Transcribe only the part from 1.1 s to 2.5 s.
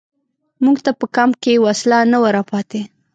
کمپ کې وسله نه وه را